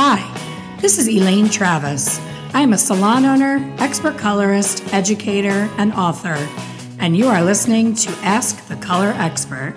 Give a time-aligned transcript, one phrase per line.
[0.00, 2.20] Hi, this is Elaine Travis.
[2.54, 6.36] I am a salon owner, expert colorist, educator, and author,
[7.00, 9.74] and you are listening to Ask the Color Expert.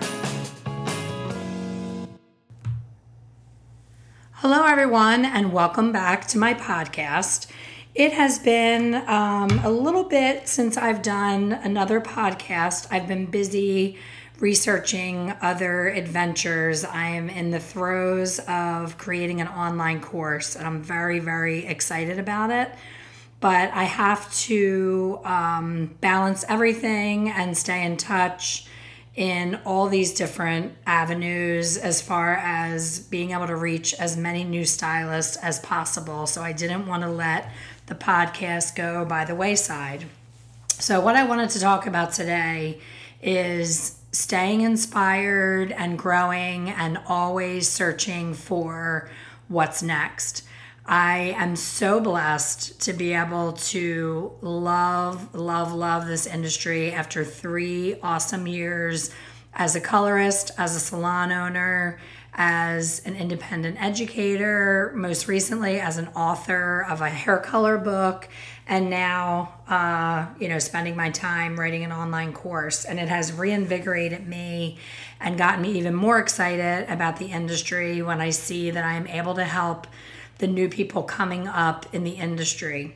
[4.33, 7.47] Hello, everyone, and welcome back to my podcast.
[7.95, 12.87] It has been um, a little bit since I've done another podcast.
[12.91, 13.97] I've been busy
[14.41, 16.83] researching other adventures.
[16.83, 22.19] I am in the throes of creating an online course, and I'm very, very excited
[22.19, 22.71] about it.
[23.39, 28.65] But I have to um, balance everything and stay in touch
[29.15, 34.65] in all these different avenues as far as being able to reach as many new
[34.65, 36.25] stylists as possible.
[36.25, 37.51] So I didn't want to let
[37.87, 40.05] the podcast go by the wayside.
[40.69, 42.79] So, what I wanted to talk about today
[43.21, 49.09] is staying inspired and growing and always searching for
[49.47, 50.43] what's next.
[50.85, 57.99] I am so blessed to be able to love, love, love this industry after three
[58.01, 59.11] awesome years
[59.53, 61.99] as a colorist, as a salon owner,
[62.33, 68.29] as an independent educator, most recently as an author of a hair color book,
[68.67, 72.85] and now, uh, you know, spending my time writing an online course.
[72.85, 74.77] And it has reinvigorated me
[75.19, 79.07] and gotten me even more excited about the industry when I see that I am
[79.07, 79.87] able to help
[80.37, 82.95] the new people coming up in the industry.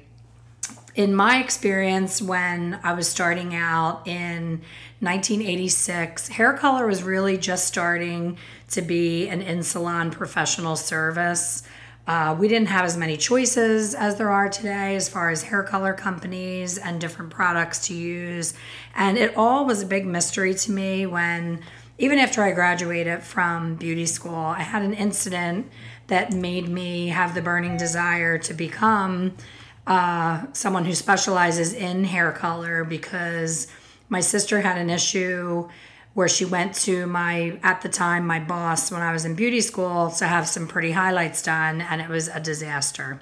[0.96, 4.62] In my experience, when I was starting out in
[5.02, 8.38] 1986, hair color was really just starting
[8.70, 11.64] to be an in salon professional service.
[12.08, 15.64] Uh, we didn't have as many choices as there are today as far as hair
[15.64, 18.54] color companies and different products to use.
[18.96, 21.60] And it all was a big mystery to me when,
[21.98, 25.70] even after I graduated from beauty school, I had an incident
[26.08, 29.36] that made me have the burning desire to become
[29.88, 33.68] uh, someone who specializes in hair color because
[34.10, 35.68] my sister had an issue
[36.14, 39.62] where she went to my at the time my boss when I was in beauty
[39.62, 43.20] school to have some pretty highlights done and it was a disaster.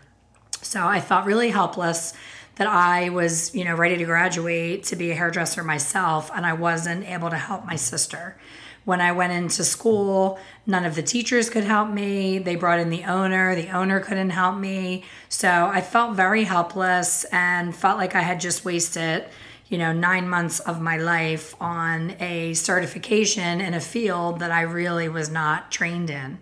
[0.61, 2.13] So I felt really helpless
[2.55, 6.53] that I was, you know, ready to graduate to be a hairdresser myself and I
[6.53, 8.37] wasn't able to help my sister.
[8.85, 10.37] When I went into school,
[10.67, 12.37] none of the teachers could help me.
[12.37, 15.05] They brought in the owner, the owner couldn't help me.
[15.29, 19.25] So I felt very helpless and felt like I had just wasted
[19.73, 24.61] you know, nine months of my life on a certification in a field that I
[24.61, 26.37] really was not trained in.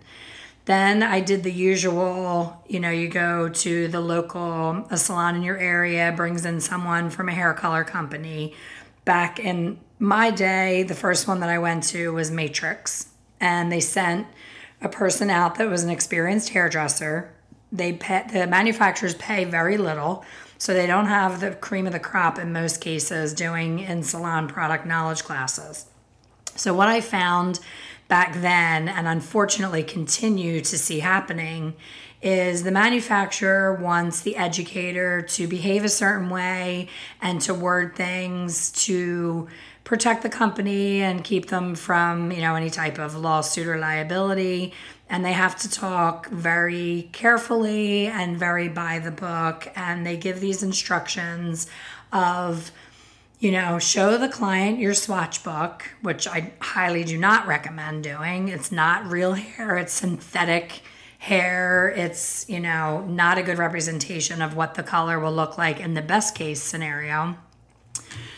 [0.64, 5.42] Then I did the usual, you know, you go to the local a salon in
[5.42, 8.54] your area, brings in someone from a hair color company.
[9.04, 13.08] Back in my day, the first one that I went to was Matrix,
[13.40, 14.28] and they sent
[14.80, 17.32] a person out that was an experienced hairdresser.
[17.72, 20.24] They pay, the manufacturers pay very little
[20.58, 24.46] so they don't have the cream of the crop in most cases doing in salon
[24.46, 25.86] product knowledge classes.
[26.54, 27.58] So, what I found
[28.12, 31.72] back then, and unfortunately continue to see happening,
[32.20, 36.88] is the manufacturer wants the educator to behave a certain way
[37.22, 39.48] and to word things to
[39.84, 44.74] protect the company and keep them from, you know, any type of lawsuit or liability.
[45.08, 49.72] And they have to talk very carefully and very by the book.
[49.74, 51.66] And they give these instructions
[52.12, 52.72] of
[53.42, 58.46] you know show the client your swatch book which i highly do not recommend doing.
[58.46, 60.82] It's not real hair it's synthetic
[61.18, 61.88] hair.
[61.96, 65.94] It's you know not a good representation of what the color will look like in
[65.94, 67.36] the best case scenario.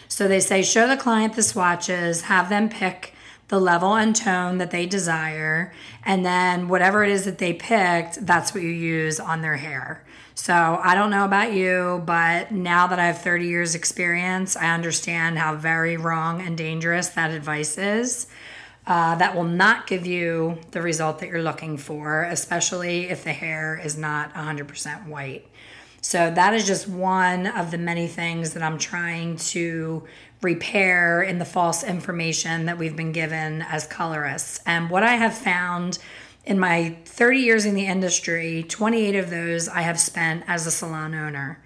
[0.09, 3.15] So they say show the client the swatches have them pick
[3.49, 5.71] the level and tone that they desire,
[6.03, 10.03] and then whatever it is that they picked, that's what you use on their hair.
[10.35, 14.75] So I don't know about you, but now that I have 30 years experience, I
[14.75, 18.27] understand how very wrong and dangerous that advice is.
[18.87, 23.33] Uh, that will not give you the result that you're looking for, especially if the
[23.33, 25.47] hair is not 100% white.
[26.03, 30.05] So, that is just one of the many things that I'm trying to
[30.43, 34.61] repair in the false information that we've been given as colorists.
[34.67, 35.99] And what I have found
[36.47, 40.71] in my 30 years in the industry, 28 of those I have spent as a
[40.71, 41.63] salon owner.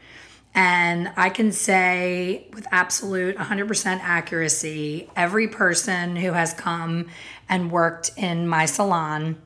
[0.55, 7.09] And I can say with absolute 100% accuracy, every person who has come
[7.49, 9.37] and worked in my salon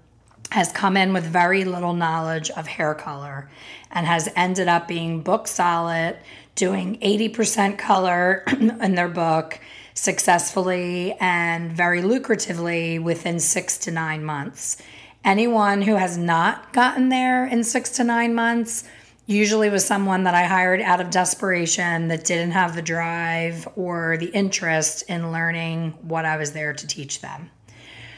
[0.50, 3.50] has come in with very little knowledge of hair color
[3.90, 6.16] and has ended up being book solid
[6.54, 9.58] doing 80% color in their book
[9.94, 14.76] successfully and very lucratively within six to nine months.
[15.24, 18.84] Anyone who has not gotten there in six to nine months
[19.26, 24.16] usually was someone that I hired out of desperation that didn't have the drive or
[24.16, 27.50] the interest in learning what I was there to teach them.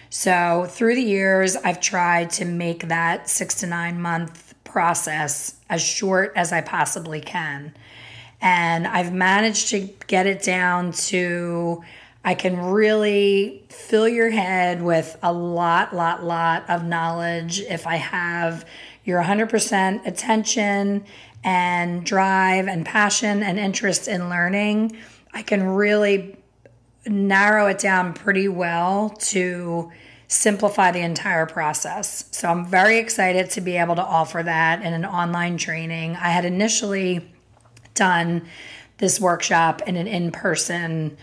[0.08, 5.82] So, through the years, I've tried to make that six to nine month process as
[5.82, 7.74] short as I possibly can.
[8.40, 11.82] And I've managed to get it down to
[12.24, 17.96] I can really fill your head with a lot, lot, lot of knowledge if I
[17.96, 18.64] have
[19.04, 21.04] your 100% attention
[21.44, 24.96] and drive and passion and interest in learning.
[25.34, 26.36] I can really
[27.06, 29.92] narrow it down pretty well to
[30.26, 32.24] simplify the entire process.
[32.30, 36.16] So I'm very excited to be able to offer that in an online training.
[36.16, 37.30] I had initially
[37.92, 38.46] done
[38.96, 41.18] this workshop in an in person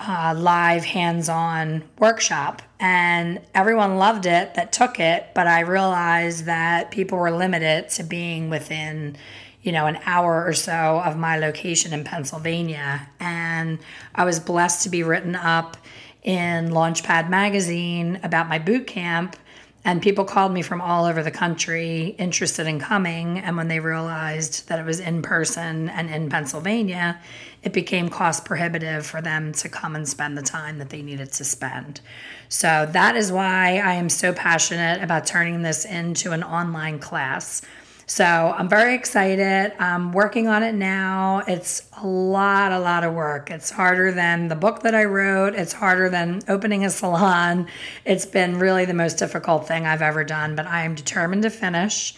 [0.00, 6.90] uh, live hands-on workshop and everyone loved it that took it but i realized that
[6.90, 9.14] people were limited to being within
[9.62, 13.08] you know an hour or so of my location in pennsylvania.
[13.20, 13.78] And
[14.14, 15.76] i was blessed to be written up
[16.22, 19.36] in launchpad magazine about my boot camp
[19.84, 23.38] and people called me from all over the country interested in coming.
[23.38, 27.18] And when they realized that it was in person and in Pennsylvania,
[27.62, 31.32] it became cost prohibitive for them to come and spend the time that they needed
[31.32, 32.00] to spend.
[32.48, 37.62] So that is why I am so passionate about turning this into an online class.
[38.10, 39.72] So I'm very excited.
[39.78, 41.44] I'm working on it now.
[41.46, 43.52] It's a lot, a lot of work.
[43.52, 47.68] It's harder than the book that I wrote, it's harder than opening a salon.
[48.04, 51.50] It's been really the most difficult thing I've ever done, but I am determined to
[51.50, 52.16] finish.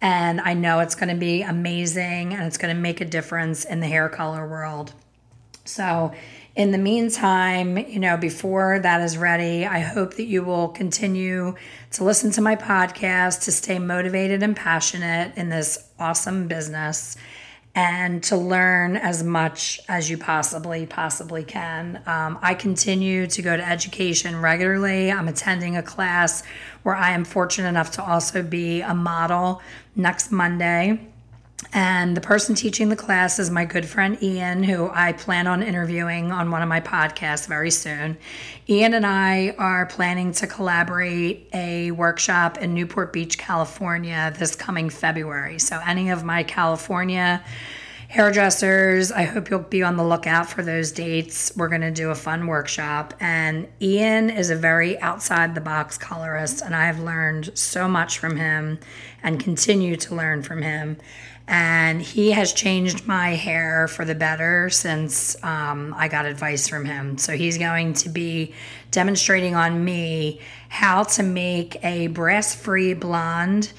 [0.00, 3.64] And I know it's going to be amazing and it's going to make a difference
[3.64, 4.92] in the hair color world.
[5.64, 6.12] So
[6.54, 11.54] in the meantime, you know, before that is ready, I hope that you will continue
[11.92, 17.16] to listen to my podcast, to stay motivated and passionate in this awesome business,
[17.74, 22.02] and to learn as much as you possibly, possibly can.
[22.04, 25.10] Um, I continue to go to education regularly.
[25.10, 26.42] I'm attending a class
[26.82, 29.62] where I am fortunate enough to also be a model
[29.96, 31.11] next Monday
[31.72, 35.62] and the person teaching the class is my good friend Ian, who I plan on
[35.62, 38.18] interviewing on one of my podcasts very soon.
[38.68, 44.90] Ian and I are planning to collaborate a workshop in Newport Beach, California this coming
[44.90, 45.58] February.
[45.58, 47.42] So, any of my California
[48.12, 51.50] hairdressers, I hope you'll be on the lookout for those dates.
[51.56, 53.14] We're going to do a fun workshop.
[53.20, 58.36] And Ian is a very outside the box colorist, and I've learned so much from
[58.36, 58.80] him
[59.22, 60.98] and continue to learn from him
[61.48, 66.84] and he has changed my hair for the better since um, I got advice from
[66.84, 67.18] him.
[67.18, 68.54] So he's going to be
[68.90, 73.72] demonstrating on me how to make a brass free blonde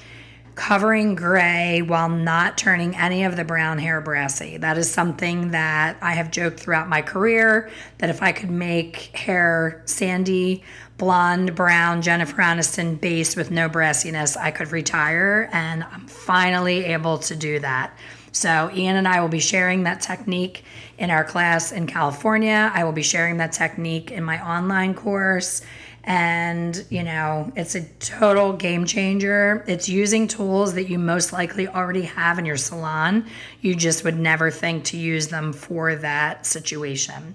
[0.54, 4.56] covering gray while not turning any of the brown hair brassy.
[4.56, 8.96] That is something that I have joked throughout my career that if I could make
[9.16, 10.62] hair sandy,
[10.96, 15.48] blonde, brown, Jennifer Aniston base with no brassiness, I could retire.
[15.52, 17.96] And I'm finally able to do that.
[18.34, 20.64] So, Ian and I will be sharing that technique
[20.98, 22.72] in our class in California.
[22.74, 25.62] I will be sharing that technique in my online course.
[26.02, 29.64] And you know it's a total game changer.
[29.68, 33.26] It's using tools that you most likely already have in your salon.
[33.60, 37.34] You just would never think to use them for that situation.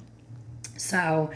[0.76, 1.32] So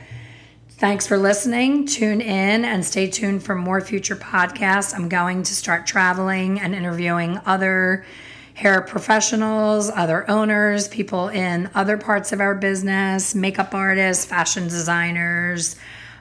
[0.71, 1.87] thanks for listening.
[1.87, 4.93] Tune in and stay tuned for more future podcasts.
[4.93, 8.05] I'm going to start traveling and interviewing other
[8.53, 15.75] hair professionals, other owners, people in other parts of our business, makeup artists, fashion designers,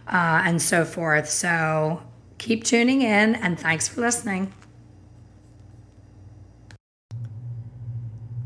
[0.09, 1.29] uh, and so forth.
[1.29, 2.03] So
[2.39, 4.53] keep tuning in and thanks for listening.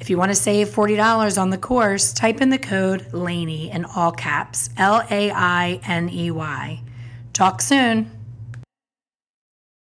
[0.00, 3.84] if you want to save $40 on the course, type in the code LAINEY in
[3.84, 6.80] all caps L A I N E Y.
[7.32, 8.17] Talk soon.